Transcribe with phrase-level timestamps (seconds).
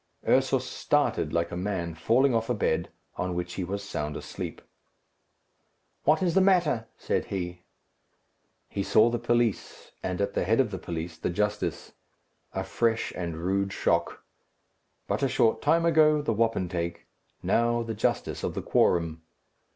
[0.27, 4.59] Ursus started like a man falling off a bed, on which he was sound asleep.
[6.05, 7.61] "What is the matter?" said he.
[8.67, 11.91] He saw the police, and at the head of the police the justice.
[12.53, 14.23] A fresh and rude shock.
[15.07, 17.05] But a short time ago, the wapentake,
[17.43, 19.21] now the justice of the quorum.